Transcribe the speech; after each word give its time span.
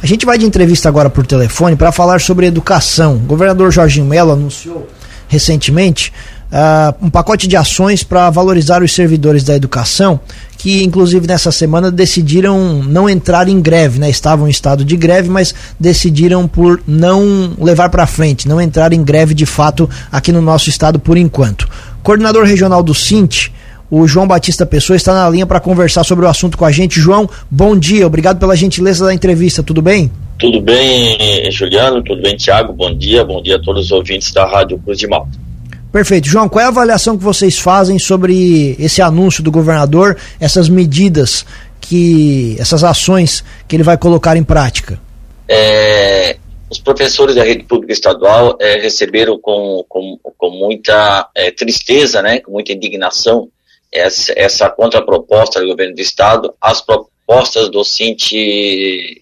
A 0.00 0.06
gente 0.06 0.24
vai 0.24 0.38
de 0.38 0.46
entrevista 0.46 0.88
agora 0.88 1.10
por 1.10 1.26
telefone 1.26 1.74
para 1.74 1.90
falar 1.90 2.20
sobre 2.20 2.46
educação. 2.46 3.16
O 3.16 3.18
governador 3.20 3.72
Jorginho 3.72 4.06
Mello 4.06 4.32
anunciou 4.32 4.88
recentemente 5.26 6.12
uh, 6.52 7.04
um 7.04 7.10
pacote 7.10 7.48
de 7.48 7.56
ações 7.56 8.04
para 8.04 8.30
valorizar 8.30 8.82
os 8.82 8.92
servidores 8.92 9.42
da 9.42 9.56
educação, 9.56 10.20
que 10.56 10.84
inclusive 10.84 11.26
nessa 11.26 11.50
semana 11.50 11.90
decidiram 11.90 12.82
não 12.82 13.10
entrar 13.10 13.48
em 13.48 13.60
greve, 13.60 13.98
né? 13.98 14.08
Estavam 14.08 14.46
em 14.46 14.50
estado 14.50 14.84
de 14.84 14.96
greve, 14.96 15.28
mas 15.28 15.52
decidiram 15.78 16.46
por 16.46 16.80
não 16.86 17.54
levar 17.58 17.90
para 17.90 18.06
frente, 18.06 18.48
não 18.48 18.60
entrar 18.60 18.92
em 18.92 19.02
greve 19.02 19.34
de 19.34 19.46
fato 19.46 19.90
aqui 20.12 20.30
no 20.30 20.40
nosso 20.40 20.68
estado 20.68 21.00
por 21.00 21.16
enquanto. 21.16 21.68
Coordenador 22.04 22.44
regional 22.44 22.84
do 22.84 22.94
Sint, 22.94 23.50
o 23.90 24.06
João 24.06 24.26
Batista 24.26 24.66
Pessoa 24.66 24.96
está 24.96 25.14
na 25.14 25.28
linha 25.28 25.46
para 25.46 25.60
conversar 25.60 26.04
sobre 26.04 26.24
o 26.24 26.28
assunto 26.28 26.58
com 26.58 26.64
a 26.64 26.70
gente. 26.70 27.00
João, 27.00 27.28
bom 27.50 27.76
dia, 27.76 28.06
obrigado 28.06 28.38
pela 28.38 28.56
gentileza 28.56 29.06
da 29.06 29.14
entrevista, 29.14 29.62
tudo 29.62 29.80
bem? 29.80 30.10
Tudo 30.38 30.60
bem, 30.60 31.50
Juliano, 31.50 32.02
tudo 32.02 32.22
bem, 32.22 32.36
Tiago, 32.36 32.72
bom 32.72 32.94
dia, 32.94 33.24
bom 33.24 33.42
dia 33.42 33.56
a 33.56 33.62
todos 33.62 33.86
os 33.86 33.92
ouvintes 33.92 34.32
da 34.32 34.46
Rádio 34.46 34.78
Cruz 34.78 34.98
de 34.98 35.06
Malta. 35.06 35.48
Perfeito. 35.90 36.28
João, 36.28 36.48
qual 36.48 36.62
é 36.62 36.66
a 36.66 36.68
avaliação 36.68 37.16
que 37.16 37.24
vocês 37.24 37.58
fazem 37.58 37.98
sobre 37.98 38.76
esse 38.78 39.00
anúncio 39.00 39.42
do 39.42 39.50
governador, 39.50 40.16
essas 40.38 40.68
medidas 40.68 41.46
que, 41.80 42.56
essas 42.58 42.84
ações 42.84 43.42
que 43.66 43.74
ele 43.74 43.82
vai 43.82 43.96
colocar 43.96 44.36
em 44.36 44.44
prática? 44.44 45.00
É, 45.48 46.36
os 46.70 46.78
professores 46.78 47.34
da 47.34 47.42
rede 47.42 47.64
pública 47.64 47.92
estadual 47.92 48.56
é, 48.60 48.78
receberam 48.78 49.38
com, 49.38 49.82
com, 49.88 50.18
com 50.36 50.50
muita 50.50 51.28
é, 51.34 51.50
tristeza, 51.50 52.20
né, 52.20 52.40
com 52.40 52.52
muita 52.52 52.72
indignação, 52.72 53.48
essa, 53.92 54.32
essa 54.36 54.70
contraproposta 54.70 55.60
do 55.60 55.66
governo 55.66 55.94
do 55.94 56.00
estado 56.00 56.54
às 56.60 56.80
propostas 56.80 57.70
do 57.70 57.84
Cint 57.84 58.32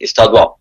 estadual. 0.01 0.59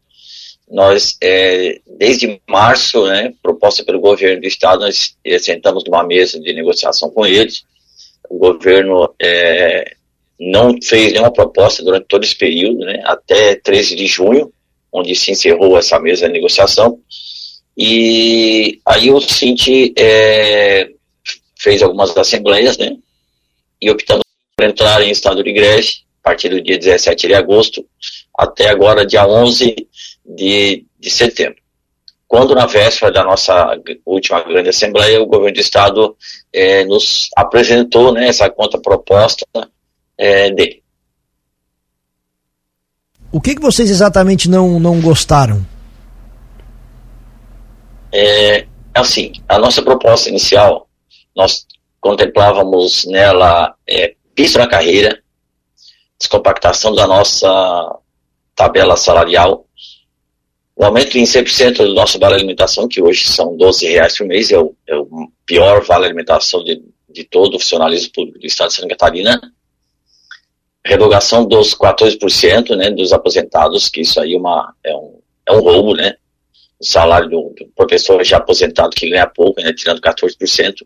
Nós, 0.70 1.16
é, 1.22 1.80
desde 1.98 2.42
março, 2.50 3.06
né, 3.06 3.34
proposta 3.42 3.84
pelo 3.84 4.00
governo 4.00 4.42
do 4.42 4.48
estado, 4.48 4.82
nós 4.82 5.16
sentamos 5.40 5.84
numa 5.86 6.04
mesa 6.04 6.40
de 6.40 6.54
negociação 6.54 7.10
com 7.10 7.26
eles. 7.26 7.64
O 8.28 8.38
governo 8.38 9.14
é, 9.22 9.96
não 10.40 10.76
fez 10.82 11.12
nenhuma 11.12 11.32
proposta 11.32 11.84
durante 11.84 12.08
todo 12.08 12.24
esse 12.24 12.36
período, 12.36 12.80
né, 12.80 13.02
até 13.06 13.56
13 13.56 13.96
de 13.96 14.08
junho, 14.08 14.52
onde 14.92 15.16
se 15.16 15.32
encerrou 15.32 15.78
essa 15.78 16.00
mesa 16.00 16.28
de 16.28 16.34
negociação. 16.34 17.00
E 17.78 18.80
aí 18.86 19.12
o 19.12 19.20
Cint 19.20 19.94
é, 19.98 20.90
fez 21.60 21.84
algumas 21.84 22.16
assembleias, 22.18 22.78
né, 22.78 22.98
e 23.82 23.90
optamos 23.90 24.24
por 24.58 24.66
entrar 24.66 25.02
em 25.02 25.12
estado 25.12 25.44
de 25.44 25.52
greve 25.52 25.90
a 26.24 26.30
partir 26.30 26.50
do 26.50 26.62
dia 26.62 26.78
17 26.78 27.28
de 27.28 27.34
agosto 27.34 27.86
até 28.38 28.70
agora, 28.70 29.06
dia 29.06 29.28
11 29.28 29.76
de, 30.26 30.86
de 31.00 31.10
setembro. 31.10 31.58
Quando, 32.28 32.56
na 32.56 32.66
véspera 32.66 33.12
da 33.12 33.24
nossa 33.24 33.80
última 34.06 34.42
grande 34.42 34.70
assembleia, 34.70 35.22
o 35.22 35.28
governo 35.28 35.54
do 35.54 35.62
estado 35.62 36.18
é, 36.52 36.84
nos 36.86 37.30
apresentou 37.38 38.12
né, 38.12 38.28
essa 38.28 38.50
contraproposta 38.50 39.46
é, 40.18 40.50
dele. 40.52 40.84
O 43.32 43.40
que, 43.40 43.54
que 43.54 43.62
vocês 43.62 43.90
exatamente 43.90 44.50
não, 44.50 44.80
não 44.80 45.00
gostaram? 45.00 45.66
É, 48.12 48.66
assim, 48.94 49.34
a 49.48 49.60
nossa 49.60 49.82
proposta 49.82 50.30
inicial, 50.30 50.88
nós 51.36 51.68
contemplávamos 52.06 53.04
nela 53.06 53.76
é, 53.90 54.14
piso 54.36 54.60
na 54.60 54.68
carreira, 54.68 55.24
descompactação 56.20 56.94
da 56.94 57.08
nossa 57.08 57.98
tabela 58.54 58.96
salarial, 58.96 59.66
o 60.76 60.86
aumento 60.86 61.18
em 61.18 61.24
100% 61.24 61.78
do 61.78 61.96
nosso 61.96 62.20
vale 62.20 62.36
alimentação, 62.36 62.88
que 62.88 63.02
hoje 63.02 63.28
são 63.28 63.58
12 63.58 63.88
reais 63.88 64.16
por 64.16 64.28
mês, 64.28 64.52
é 64.52 64.60
o, 64.60 64.76
é 64.86 64.96
o 64.96 65.32
pior 65.48 65.84
vale 65.84 66.06
alimentação 66.06 66.64
de, 66.64 66.80
de 67.10 67.24
todo 67.24 67.56
o 67.56 67.60
funcionalismo 67.60 68.12
público 68.14 68.38
do 68.38 68.46
Estado 68.46 68.68
de 68.68 68.76
Santa 68.76 68.90
Catarina, 68.90 69.42
revogação 70.86 71.44
dos 71.44 71.74
14% 71.74 72.76
né, 72.76 72.92
dos 72.92 73.14
aposentados, 73.14 73.90
que 73.90 74.02
isso 74.02 74.22
aí 74.22 74.36
é, 74.36 74.38
uma, 74.38 74.76
é, 74.84 74.96
um, 74.96 75.20
é 75.48 75.54
um 75.54 75.60
roubo, 75.60 75.96
né? 75.96 76.18
O 76.80 76.86
salário 76.86 77.28
do, 77.30 77.56
do 77.58 77.66
professor 77.76 78.24
já 78.24 78.38
aposentado 78.38 78.96
que 78.96 79.10
ganha 79.10 79.26
pouco, 79.26 79.60
né, 79.60 79.74
tirando 79.74 80.00
14%, 80.00 80.86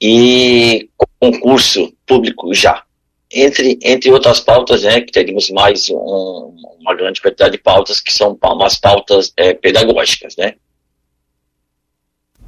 e 0.00 0.88
concurso 1.18 1.92
público 2.06 2.52
já. 2.54 2.82
Entre, 3.30 3.78
entre 3.82 4.10
outras 4.10 4.40
pautas, 4.40 4.82
né, 4.82 5.02
que 5.02 5.12
teríamos 5.12 5.50
mais 5.50 5.90
um, 5.90 6.54
uma 6.80 6.94
grande 6.94 7.20
quantidade 7.20 7.52
de 7.52 7.62
pautas 7.62 8.00
que 8.00 8.12
são 8.12 8.38
umas 8.42 8.78
pautas 8.80 9.32
é, 9.36 9.52
pedagógicas, 9.52 10.34
né. 10.36 10.54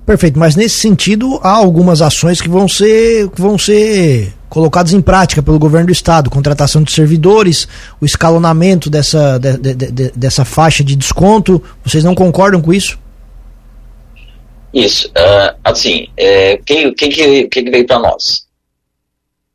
Perfeito, 0.07 0.39
mas 0.39 0.57
nesse 0.57 0.81
sentido 0.81 1.39
há 1.43 1.51
algumas 1.51 2.01
ações 2.01 2.41
que 2.41 2.49
vão 2.49 2.67
ser, 2.67 3.29
que 3.31 3.41
vão 3.41 3.59
ser 3.59 4.33
colocadas 4.49 4.93
em 4.93 5.01
prática 5.01 5.43
pelo 5.43 5.59
governo 5.59 5.87
do 5.87 5.93
estado, 5.93 6.31
contratação 6.31 6.83
de 6.83 6.91
servidores, 6.91 7.69
o 8.01 8.05
escalonamento 8.05 8.91
dessa, 8.91 9.39
de, 9.39 9.57
de, 9.59 9.75
de, 9.75 10.11
dessa 10.11 10.45
faixa 10.45 10.83
de 10.83 10.97
desconto. 10.97 11.63
Vocês 11.85 12.03
não 12.03 12.15
concordam 12.15 12.61
com 12.61 12.73
isso? 12.73 12.99
Isso. 14.73 15.09
Uh, 15.09 15.59
assim, 15.65 16.09
é, 16.17 16.57
quem, 16.59 16.93
quem, 16.95 17.11
que, 17.11 17.49
quem 17.49 17.65
que 17.65 17.71
veio 17.71 17.87
para 17.87 17.99
nós? 17.99 18.47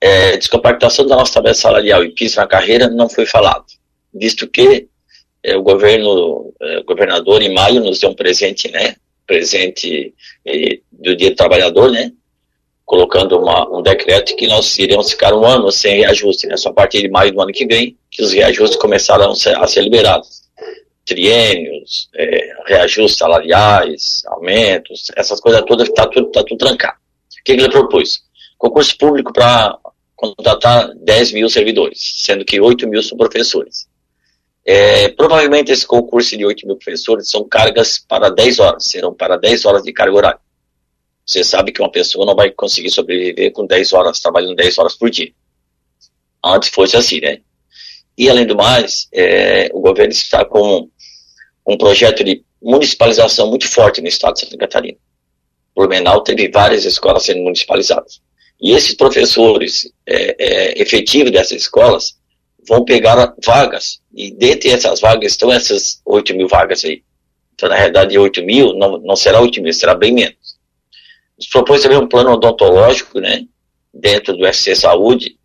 É, 0.02 0.38
descompactação 0.38 1.08
da 1.08 1.16
nossa 1.16 1.34
tabela 1.34 1.56
salarial 1.56 2.04
e 2.04 2.12
piso 2.12 2.38
na 2.38 2.46
carreira 2.46 2.90
não 2.90 3.10
foi 3.10 3.26
falado, 3.26 3.66
visto 4.14 4.48
que 4.48 4.88
é, 5.42 5.56
o 5.56 5.64
governo, 5.64 6.54
é, 6.62 6.80
o 6.80 6.84
governador 6.84 7.42
em 7.42 7.54
maio 7.54 7.82
nos 7.82 8.00
deu 8.00 8.10
um 8.10 8.16
presente, 8.16 8.70
né? 8.70 8.96
Presente 9.26 10.14
é, 10.46 10.80
do 10.92 11.16
Dia 11.16 11.30
do 11.30 11.36
Trabalhador, 11.36 11.92
né? 11.92 12.12
Colocando 12.84 13.40
uma, 13.40 13.68
um 13.76 13.82
decreto 13.82 14.36
que 14.36 14.48
nós 14.48 14.78
iremos 14.78 15.10
ficar 15.10 15.34
um 15.34 15.46
ano 15.46 15.72
sem 15.72 15.98
reajuste, 15.98 16.46
né? 16.46 16.58
Só 16.58 16.70
a 16.70 16.74
partir 16.74 17.02
de 17.02 17.10
maio 17.10 17.32
do 17.32 17.42
ano 17.42 17.54
que 17.54 17.66
vem 17.66 17.98
que 18.12 18.22
os 18.22 18.34
reajustes 18.34 18.78
começaram 18.78 19.32
a 19.32 19.36
ser, 19.36 19.58
a 19.58 19.66
ser 19.66 19.82
liberados 19.82 20.45
triênios, 21.06 22.10
é, 22.16 22.56
reajustes 22.66 23.18
salariais, 23.18 24.24
aumentos, 24.26 25.12
essas 25.16 25.40
coisas 25.40 25.64
todas, 25.66 25.88
está 25.88 26.08
tudo, 26.08 26.32
tá 26.32 26.44
tudo 26.44 26.58
trancado. 26.58 26.98
O 26.98 27.44
que, 27.44 27.56
que 27.56 27.62
ele 27.62 27.70
propôs? 27.70 28.24
Concurso 28.58 28.98
público 28.98 29.32
para 29.32 29.78
contratar 30.16 30.94
10 30.96 31.34
mil 31.34 31.50
servidores, 31.50 32.00
sendo 32.18 32.44
que 32.44 32.60
8 32.60 32.88
mil 32.88 33.04
são 33.04 33.18
professores. 33.18 33.88
É, 34.66 35.10
provavelmente 35.10 35.72
esse 35.72 35.86
concurso 35.86 36.36
de 36.36 36.44
8 36.44 36.66
mil 36.66 36.76
professores 36.76 37.30
são 37.30 37.48
cargas 37.48 38.00
para 38.00 38.30
10 38.30 38.60
horas, 38.60 38.86
serão 38.86 39.14
para 39.14 39.38
10 39.38 39.66
horas 39.66 39.84
de 39.84 39.94
carga 39.94 40.16
horária. 40.16 40.40
Você 41.24 41.44
sabe 41.44 41.72
que 41.72 41.82
uma 41.82 41.92
pessoa 41.92 42.26
não 42.26 42.36
vai 42.36 42.50
conseguir 42.52 42.90
sobreviver 42.90 43.52
com 43.52 43.66
10 43.66 43.94
horas, 43.94 44.20
trabalhando 44.20 44.56
10 44.56 44.78
horas 44.78 44.96
por 44.96 45.10
dia. 45.10 45.32
Antes 46.44 46.70
fosse 46.70 46.96
assim, 46.98 47.20
né? 47.20 47.42
E 48.18 48.30
além 48.30 48.46
do 48.46 48.56
mais, 48.56 49.08
é, 49.14 49.70
o 49.74 49.82
governo 49.82 50.12
está 50.12 50.46
com 50.46 50.90
um 51.68 51.78
projeto 51.78 52.24
de 52.24 52.44
municipalização 52.62 53.50
muito 53.50 53.68
forte 53.68 54.02
no 54.02 54.08
estado 54.08 54.36
de 54.36 54.42
Santa 54.42 54.58
Catarina. 54.58 54.98
Blumenau 55.76 56.22
teve 56.22 56.50
várias 56.50 56.86
escolas 56.86 57.24
sendo 57.24 57.42
municipalizadas. 57.42 58.22
E 58.62 58.72
esses 58.72 58.96
professores 58.96 59.92
é, 60.06 60.36
é, 60.40 60.82
efetivos 60.82 61.32
dessas 61.32 61.62
escolas 61.62 62.18
vão 62.68 62.86
pegar 62.86 63.36
vagas. 63.44 64.00
E 64.14 64.32
dentre 64.32 64.70
essas 64.70 65.02
vagas 65.02 65.34
estão 65.34 65.52
essas 65.52 66.02
8 66.06 66.36
mil 66.36 66.48
vagas 66.48 66.86
aí. 66.86 67.04
Então, 67.54 67.70
na 67.70 67.76
realidade, 67.76 68.18
8 68.18 68.44
mil 68.44 68.74
não, 68.74 68.98
não 69.00 69.16
será 69.16 69.42
8 69.42 69.62
mil, 69.62 69.74
será 69.74 69.94
bem 69.94 70.14
menos. 70.14 70.58
Nos 71.38 71.48
propôs 71.48 71.82
também 71.82 71.98
um 71.98 72.08
plano 72.08 72.32
odontológico, 72.32 73.20
né, 73.20 73.46
dentro 73.94 74.36
do 74.36 74.52
SC 74.52 74.76
Saúde, 74.76 75.38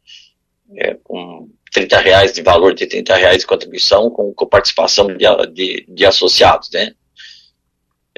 é, 0.77 0.97
com 1.03 1.50
30 1.71 1.99
reais 1.99 2.33
de 2.33 2.43
valor 2.43 2.75
de 2.75 2.87
30 2.87 3.15
reais 3.17 3.39
de 3.39 3.47
contribuição 3.47 4.11
com, 4.11 4.33
com 4.33 4.47
participação 4.47 5.07
de, 5.07 5.25
de, 5.53 5.87
de, 5.89 6.07
associados, 6.07 6.71
né? 6.73 6.93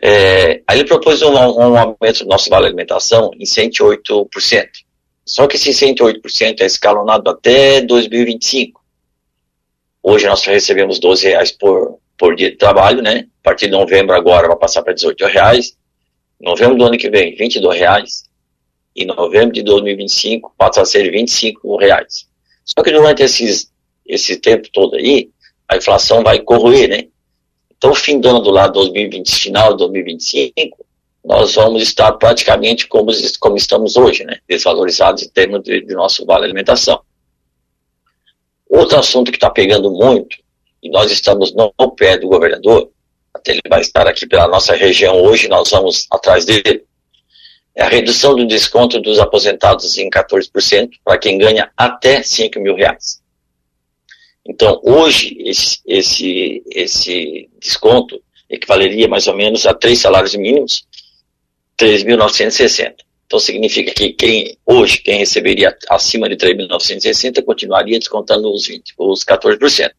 É, 0.00 0.62
aí 0.66 0.78
ele 0.78 0.84
propôs 0.84 1.22
um, 1.22 1.32
um 1.32 1.76
aumento 1.76 2.25
do 2.25 2.26
nosso 2.26 2.50
vale 2.50 2.66
alimentação 2.66 3.31
em 3.38 3.44
108%. 3.44 4.69
Só 5.25 5.46
que 5.46 5.56
esse 5.56 5.70
108% 5.70 6.60
é 6.60 6.66
escalonado 6.66 7.31
até 7.31 7.81
2025. 7.82 8.82
Hoje 10.02 10.26
nós 10.26 10.44
recebemos 10.44 10.98
12 10.98 11.28
reais 11.28 11.52
por, 11.52 12.00
por 12.19 12.34
dia 12.34 12.50
de 12.50 12.56
trabalho, 12.56 13.00
né? 13.00 13.28
A 13.40 13.44
partir 13.44 13.66
de 13.66 13.72
novembro 13.72 14.16
agora 14.16 14.48
vai 14.48 14.56
passar 14.56 14.82
para 14.82 14.93
18 14.93 15.25
reais. 15.26 15.76
Novembro 16.40 16.76
do 16.76 16.84
ano 16.84 16.98
que 16.98 17.08
vem, 17.08 17.37
22 17.37 17.78
reais. 17.78 18.25
E 18.96 19.05
novembro 19.05 19.52
de 19.52 19.62
2025 19.62 20.52
passa 20.58 20.82
a 20.82 20.84
ser 20.84 21.10
25 21.12 21.76
reais. 21.76 22.31
Só 22.64 22.82
que 22.82 22.91
durante 22.91 23.23
esses, 23.23 23.70
esse 24.06 24.37
tempo 24.37 24.69
todo 24.73 24.97
aí, 24.97 25.31
a 25.69 25.76
inflação 25.76 26.23
vai 26.23 26.41
corroer, 26.41 26.88
né? 26.88 27.09
Então, 27.76 27.94
fim 27.94 28.20
do 28.20 28.29
ano 28.29 28.41
do 28.41 28.50
lado 28.50 28.75
2020, 28.75 29.35
final 29.35 29.73
de 29.73 29.79
2025, 29.79 30.87
nós 31.25 31.55
vamos 31.55 31.82
estar 31.82 32.12
praticamente 32.12 32.87
como, 32.87 33.11
como 33.41 33.56
estamos 33.56 33.97
hoje, 33.97 34.25
né? 34.25 34.38
Desvalorizados 34.49 35.23
em 35.23 35.29
termos 35.29 35.62
de, 35.62 35.81
de 35.81 35.94
nosso 35.94 36.25
vale 36.26 36.44
alimentação. 36.44 37.00
Outro 38.69 38.99
assunto 38.99 39.31
que 39.31 39.37
está 39.37 39.50
pegando 39.50 39.91
muito 39.91 40.37
e 40.82 40.91
nós 40.91 41.11
estamos 41.11 41.55
no 41.55 41.73
pé 41.93 42.19
do 42.19 42.29
governador, 42.29 42.91
até 43.32 43.53
ele 43.53 43.62
vai 43.69 43.81
estar 43.81 44.06
aqui 44.06 44.26
pela 44.26 44.49
nossa 44.49 44.75
região 44.75 45.23
hoje, 45.23 45.49
nós 45.49 45.70
vamos 45.70 46.06
atrás 46.11 46.44
dele, 46.44 46.85
é 47.74 47.82
a 47.82 47.88
redução 47.88 48.36
do 48.36 48.46
desconto 48.46 49.00
dos 49.00 49.19
aposentados 49.19 49.96
em 49.96 50.10
14% 50.10 50.90
para 51.04 51.19
quem 51.19 51.38
ganha 51.38 51.70
até 51.76 52.22
5 52.22 52.60
mil 52.60 52.74
reais. 52.74 53.22
Então, 54.46 54.80
hoje, 54.82 55.36
esse, 55.38 55.80
esse, 55.86 56.62
esse 56.70 57.48
desconto 57.60 58.20
equivaleria 58.50 59.08
mais 59.08 59.26
ou 59.26 59.34
menos 59.34 59.66
a 59.66 59.72
três 59.72 60.00
salários 60.00 60.34
mínimos, 60.34 60.84
3.960. 61.78 62.94
Então, 63.26 63.38
significa 63.38 63.94
que 63.94 64.12
quem, 64.12 64.58
hoje, 64.66 64.98
quem 64.98 65.19
receberia 65.19 65.74
acima 65.88 66.28
de 66.28 66.36
3.960 66.36 67.42
continuaria 67.44 67.98
descontando 67.98 68.52
os, 68.52 68.66
20, 68.66 68.94
os 68.98 69.24
14%. 69.24 69.90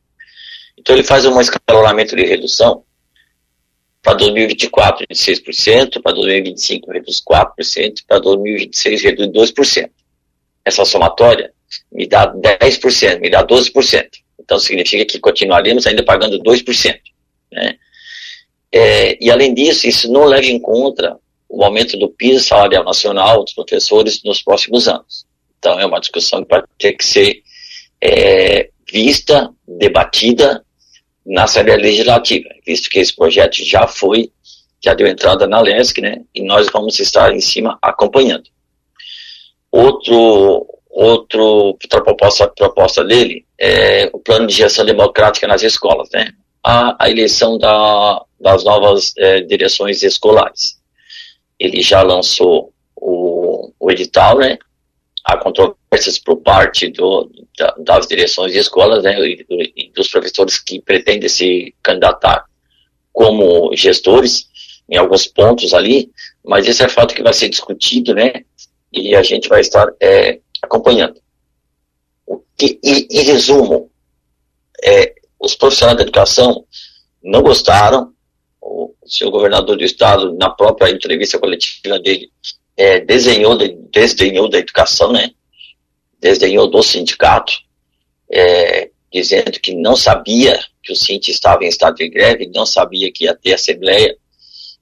Então, 0.78 0.96
ele 0.96 1.04
faz 1.04 1.26
um 1.26 1.40
escalonamento 1.42 2.16
de 2.16 2.24
redução 2.24 2.84
para 4.04 4.16
2024 4.16 5.06
de 5.10 5.16
6%, 5.16 6.02
para 6.02 6.12
2025 6.12 6.92
reduz 6.92 7.22
4%, 7.22 8.04
para 8.06 8.20
2026 8.20 9.02
reduz 9.02 9.52
2%. 9.52 9.90
Essa 10.66 10.84
somatória 10.84 11.54
me 11.90 12.06
dá 12.06 12.32
10%, 12.32 13.22
me 13.22 13.30
dá 13.30 13.46
12%. 13.46 14.10
Então 14.40 14.60
significa 14.60 15.06
que 15.06 15.20
continuaremos 15.20 15.88
ainda 15.88 16.04
pagando 16.04 16.38
2%. 16.40 17.00
Né? 17.52 17.76
É, 18.70 19.24
e 19.24 19.32
além 19.32 19.54
disso, 19.54 19.88
isso 19.88 20.12
não 20.12 20.26
leva 20.26 20.48
em 20.48 20.60
conta 20.60 21.18
o 21.48 21.64
aumento 21.64 21.98
do 21.98 22.10
piso 22.10 22.44
salarial 22.44 22.84
nacional 22.84 23.44
dos 23.44 23.54
professores 23.54 24.22
nos 24.24 24.42
próximos 24.42 24.88
anos. 24.90 25.26
Então 25.60 25.80
é 25.80 25.86
uma 25.86 26.00
discussão 26.02 26.44
que 26.44 26.50
vai 26.50 26.64
ter 26.78 26.94
que 26.94 27.06
ser 27.06 27.42
é, 28.02 28.70
vista, 28.92 29.50
debatida 29.66 30.66
na 31.26 31.44
Assembleia 31.44 31.80
Legislativa, 31.80 32.50
visto 32.66 32.90
que 32.90 33.00
esse 33.00 33.16
projeto 33.16 33.64
já 33.64 33.88
foi, 33.88 34.32
já 34.84 34.94
deu 34.94 35.08
entrada 35.08 35.48
na 35.48 35.62
LESC, 35.62 36.02
né, 36.02 36.22
e 36.36 36.44
nós 36.44 36.68
vamos 36.72 37.00
estar 37.00 37.34
em 37.34 37.40
cima 37.40 37.78
acompanhando. 37.82 38.50
Outro, 39.72 40.68
outro, 40.90 41.44
outra 41.44 42.04
proposta, 42.04 42.48
proposta 42.48 43.04
dele 43.04 43.46
é 43.60 44.10
o 44.14 44.20
plano 44.20 44.48
de 44.48 44.56
gestão 44.56 44.86
democrática 44.86 45.48
nas 45.48 45.64
escolas, 45.64 46.10
né, 46.12 46.34
a, 46.64 46.96
a 47.06 47.10
eleição 47.10 47.58
da, 47.58 48.22
das 48.40 48.64
novas 48.64 49.14
é, 49.18 49.42
direções 49.42 50.04
escolares. 50.04 50.82
Ele 51.60 51.82
já 51.82 52.02
lançou 52.02 52.74
o, 52.96 53.72
o 53.80 53.92
edital, 53.92 54.40
né, 54.40 54.58
há 55.24 55.38
controvérsias 55.38 56.20
por 56.20 56.38
parte 56.38 56.90
do, 56.90 57.32
da, 57.58 57.76
das 57.80 58.08
direções 58.08 58.52
de 58.52 58.60
escolas 58.60 59.04
né, 59.04 59.18
e, 59.20 59.74
e, 59.76 59.90
dos 59.92 60.10
professores 60.10 60.60
que 60.60 60.82
pretendem 60.82 61.30
se 61.30 61.74
candidatar 61.82 62.46
como 63.12 63.76
gestores 63.76 64.50
em 64.90 64.98
alguns 64.98 65.28
pontos 65.28 65.74
ali, 65.74 66.12
mas 66.44 66.68
esse 66.68 66.84
é 66.84 66.90
fato 66.90 67.16
que 67.16 67.24
vai 67.24 67.34
ser 67.34 67.48
discutido, 67.48 68.14
né? 68.14 68.44
E 68.92 69.16
a 69.16 69.24
gente 69.24 69.48
vai 69.48 69.62
estar 69.62 69.88
é, 70.00 70.40
acompanhando. 70.62 71.16
E, 72.62 72.80
e, 72.84 73.08
em 73.10 73.24
resumo, 73.24 73.90
é, 74.84 75.16
os 75.40 75.56
profissionais 75.56 75.98
da 75.98 76.04
educação 76.04 76.66
não 77.24 77.42
gostaram, 77.42 78.14
o 78.62 78.94
seu 79.06 79.32
governador 79.32 79.78
do 79.78 79.84
estado, 79.84 80.34
na 80.36 80.50
própria 80.50 80.92
entrevista 80.92 81.40
coletiva 81.40 82.00
dele, 82.00 82.32
é, 82.78 83.00
desenhou, 83.00 83.58
desdenhou 83.92 84.50
da 84.50 84.60
educação, 84.60 85.12
né? 85.12 85.32
Desdenhou 86.20 86.70
do 86.70 86.82
sindicato, 86.82 87.54
é, 88.32 88.90
dizendo 89.12 89.60
que 89.60 89.76
não 89.76 89.96
sabia 89.96 90.60
que 90.82 90.92
o 90.92 90.96
Cinti 90.96 91.32
estava 91.32 91.64
em 91.64 91.68
estado 91.68 91.96
de 91.96 92.10
greve, 92.10 92.52
não 92.54 92.66
sabia 92.66 93.12
que 93.12 93.26
ia 93.26 93.36
ter 93.36 93.54
assembleia. 93.54 94.18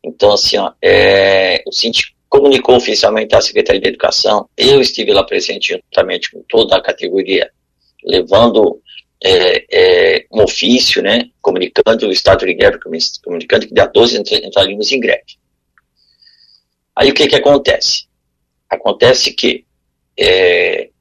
Então, 0.04 0.32
assim, 0.34 0.58
ó, 0.58 0.72
é, 0.82 1.62
o 1.68 1.72
Cinti 1.72 2.16
comunicou 2.30 2.76
oficialmente 2.76 3.36
à 3.36 3.42
Secretaria 3.42 3.82
de 3.82 3.90
Educação, 3.90 4.50
eu 4.58 4.80
estive 4.80 5.12
lá 5.12 5.24
presente 5.24 5.74
juntamente 5.74 6.32
com 6.32 6.42
toda 6.48 6.78
a 6.78 6.82
categoria, 6.82 7.52
levando 8.06 8.82
é, 9.22 9.66
é, 9.70 10.26
um 10.32 10.42
ofício, 10.42 11.04
né, 11.04 11.30
comunicando 11.42 12.08
o 12.08 12.12
estado 12.12 12.46
de 12.46 12.54
greve, 12.54 12.80
comunicando 13.22 13.68
que 13.68 13.74
dia 13.74 13.86
12 13.86 14.18
entraríamos 14.18 14.92
em 14.92 15.00
greve. 15.00 15.41
Aí 17.02 17.10
o 17.10 17.16
que 17.16 17.28
que 17.28 17.36
acontece? 17.36 18.06
Acontece 18.70 19.34
que 19.34 19.66
é, 20.16 20.92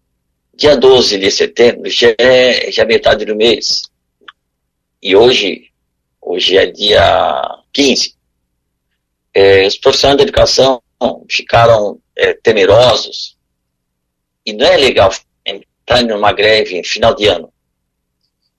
dia 0.54 0.74
12 0.74 1.18
de 1.18 1.30
setembro 1.30 1.90
já 1.90 2.14
é, 2.18 2.72
já 2.72 2.84
é 2.84 2.86
metade 2.86 3.26
do 3.26 3.36
mês. 3.36 3.82
E 5.02 5.14
hoje, 5.14 5.70
hoje 6.18 6.56
é 6.56 6.64
dia 6.64 7.42
15. 7.70 8.14
É, 9.34 9.66
os 9.66 9.76
profissionais 9.76 10.16
da 10.16 10.22
educação 10.22 10.82
ficaram 11.28 12.00
é, 12.16 12.32
temerosos. 12.32 13.36
E 14.46 14.54
não 14.54 14.66
é 14.66 14.78
legal 14.78 15.12
entrar 15.44 16.02
numa 16.02 16.32
greve 16.32 16.78
em 16.78 16.82
final 16.82 17.14
de 17.14 17.26
ano. 17.26 17.52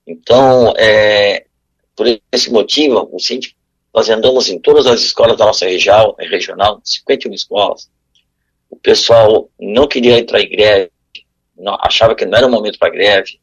Então, 0.06 0.74
é, 0.76 1.44
por 1.96 2.06
esse 2.30 2.52
motivo, 2.52 3.10
o 3.12 3.18
síndico 3.18 3.56
nós 3.94 4.08
andamos 4.08 4.48
em 4.48 4.58
todas 4.58 4.86
as 4.86 5.00
escolas 5.00 5.36
da 5.36 5.44
nossa 5.44 5.66
região, 5.66 6.14
regional, 6.18 6.80
51 6.82 7.32
escolas. 7.34 7.90
O 8.70 8.76
pessoal 8.76 9.50
não 9.60 9.86
queria 9.86 10.18
entrar 10.18 10.40
em 10.40 10.48
greve, 10.48 10.90
não, 11.56 11.76
achava 11.80 12.14
que 12.14 12.24
não 12.24 12.38
era 12.38 12.46
o 12.46 12.50
momento 12.50 12.78
para 12.78 12.90
greve. 12.90 13.38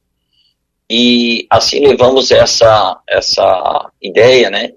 E 0.90 1.46
assim 1.50 1.86
levamos 1.86 2.32
essa, 2.32 3.00
essa 3.08 3.92
ideia, 4.02 4.50
né, 4.50 4.74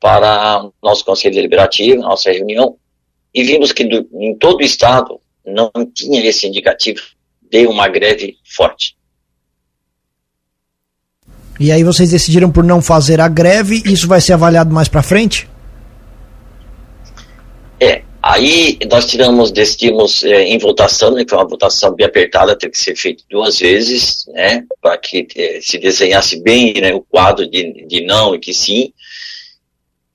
para 0.00 0.70
nosso 0.82 1.04
Conselho 1.04 1.34
Deliberativo, 1.34 2.00
nossa 2.00 2.32
reunião, 2.32 2.78
e 3.34 3.44
vimos 3.44 3.70
que 3.72 3.84
do, 3.84 4.08
em 4.14 4.34
todo 4.38 4.60
o 4.60 4.64
Estado 4.64 5.20
não 5.44 5.70
tinha 5.94 6.24
esse 6.24 6.46
indicativo 6.46 7.02
de 7.42 7.66
uma 7.66 7.88
greve 7.88 8.38
forte. 8.44 8.96
E 11.60 11.70
aí 11.70 11.84
vocês 11.84 12.10
decidiram 12.10 12.50
por 12.50 12.64
não 12.64 12.80
fazer 12.80 13.20
a 13.20 13.28
greve, 13.28 13.82
isso 13.84 14.08
vai 14.08 14.18
ser 14.18 14.32
avaliado 14.32 14.72
mais 14.72 14.88
para 14.88 15.02
frente? 15.02 15.46
É, 17.78 18.00
aí 18.22 18.78
nós 18.90 19.04
tiramos, 19.04 19.52
decidimos 19.52 20.24
é, 20.24 20.44
em 20.44 20.56
votação, 20.56 21.10
né, 21.10 21.22
que 21.22 21.28
foi 21.28 21.38
uma 21.38 21.46
votação 21.46 21.94
bem 21.94 22.06
apertada, 22.06 22.56
teve 22.56 22.72
que 22.72 22.78
ser 22.78 22.96
feita 22.96 23.22
duas 23.28 23.58
vezes, 23.58 24.24
né, 24.28 24.64
para 24.80 24.96
que 24.96 25.28
é, 25.36 25.60
se 25.60 25.76
desenhasse 25.76 26.40
bem 26.40 26.72
né, 26.80 26.94
o 26.94 27.02
quadro 27.02 27.46
de, 27.46 27.86
de 27.86 28.06
não 28.06 28.34
e 28.34 28.38
que 28.38 28.54
sim. 28.54 28.94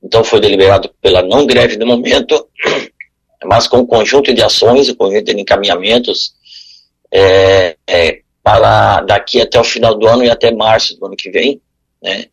Então 0.04 0.24
foi 0.24 0.40
deliberado 0.40 0.90
pela 1.00 1.22
não 1.22 1.46
greve 1.46 1.78
no 1.78 1.86
momento, 1.86 2.48
mas 3.46 3.68
com 3.68 3.78
um 3.78 3.86
conjunto 3.86 4.34
de 4.34 4.42
ações, 4.42 4.90
um 4.90 4.96
conjunto 4.96 5.26
de 5.26 5.40
encaminhamentos 5.40 6.34
é, 7.14 7.78
é, 7.88 8.25
para 8.46 9.02
daqui 9.02 9.42
até 9.42 9.60
o 9.60 9.64
final 9.64 9.96
do 9.96 10.08
ano 10.08 10.24
e 10.24 10.30
até 10.30 10.52
março 10.52 10.96
do 11.00 11.08
ano 11.08 11.16
que 11.16 11.32
vem, 11.32 11.60
né, 12.00 12.26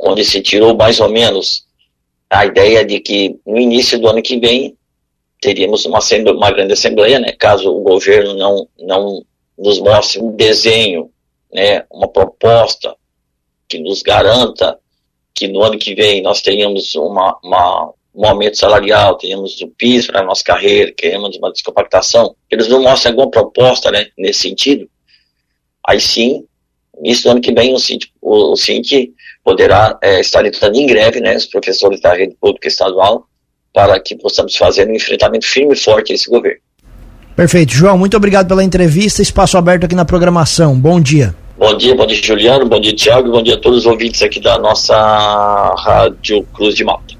onde 0.00 0.24
se 0.24 0.40
tirou 0.40 0.74
mais 0.74 0.98
ou 0.98 1.10
menos 1.10 1.66
a 2.30 2.46
ideia 2.46 2.82
de 2.82 3.00
que 3.00 3.38
no 3.46 3.58
início 3.58 3.98
do 3.98 4.08
ano 4.08 4.22
que 4.22 4.40
vem 4.40 4.74
teríamos 5.38 5.84
uma, 5.84 5.98
uma 6.34 6.50
grande 6.50 6.72
assembleia, 6.72 7.20
né, 7.20 7.32
caso 7.32 7.70
o 7.70 7.82
governo 7.82 8.32
não, 8.32 8.66
não 8.78 9.22
nos 9.58 9.78
mostre 9.78 10.22
um 10.22 10.34
desenho, 10.34 11.10
né, 11.52 11.84
uma 11.90 12.08
proposta 12.08 12.96
que 13.68 13.78
nos 13.78 14.00
garanta 14.00 14.78
que 15.34 15.48
no 15.48 15.62
ano 15.62 15.78
que 15.78 15.94
vem 15.94 16.22
nós 16.22 16.40
tenhamos 16.40 16.94
uma, 16.94 17.38
uma 17.44 17.92
um 18.14 18.26
aumento 18.26 18.56
salarial, 18.56 19.18
tenhamos 19.18 19.60
o 19.60 19.68
piso 19.68 20.06
para 20.06 20.22
a 20.22 20.24
nossa 20.24 20.42
carreira, 20.42 20.90
queremos 20.96 21.36
uma 21.36 21.52
descompactação, 21.52 22.34
eles 22.50 22.68
não 22.68 22.80
mostram 22.80 23.12
alguma 23.12 23.30
proposta 23.30 23.90
né, 23.90 24.06
nesse 24.16 24.40
sentido, 24.40 24.88
aí 25.86 26.00
sim, 26.00 26.44
do 27.22 27.30
ano 27.30 27.40
que 27.40 27.52
vem, 27.52 27.74
o 27.74 27.78
Cinti, 27.78 28.10
o, 28.20 28.52
o 28.52 28.56
Cinti 28.56 29.12
poderá 29.44 29.96
é, 30.02 30.20
estar 30.20 30.44
entrando 30.44 30.76
em 30.76 30.86
greve, 30.86 31.20
né, 31.20 31.36
os 31.36 31.46
professores 31.46 32.00
da 32.00 32.14
rede 32.14 32.34
pública 32.40 32.68
estadual, 32.68 33.26
para 33.72 34.00
que 34.00 34.16
possamos 34.16 34.56
fazer 34.56 34.88
um 34.88 34.94
enfrentamento 34.94 35.46
firme 35.46 35.74
e 35.74 35.76
forte 35.76 36.12
a 36.12 36.14
esse 36.14 36.28
governo. 36.30 36.60
Perfeito. 37.36 37.72
João, 37.72 37.98
muito 37.98 38.16
obrigado 38.16 38.48
pela 38.48 38.64
entrevista. 38.64 39.20
Espaço 39.20 39.58
aberto 39.58 39.84
aqui 39.84 39.94
na 39.94 40.06
programação. 40.06 40.74
Bom 40.74 40.98
dia. 40.98 41.34
Bom 41.58 41.76
dia, 41.76 41.94
bom 41.94 42.06
dia, 42.06 42.22
Juliano. 42.22 42.66
Bom 42.66 42.80
dia, 42.80 42.94
Tiago. 42.94 43.30
Bom 43.30 43.42
dia 43.42 43.54
a 43.54 43.60
todos 43.60 43.80
os 43.80 43.86
ouvintes 43.86 44.22
aqui 44.22 44.40
da 44.40 44.58
nossa 44.58 44.94
Rádio 45.78 46.42
Cruz 46.54 46.74
de 46.74 46.82
Malta. 46.82 47.15